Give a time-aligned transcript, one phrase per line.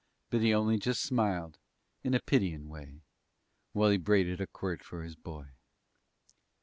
[0.31, 1.59] But he only just smiled
[2.03, 3.03] in a pityin' way
[3.73, 5.49] While he braided a quirt for his boy.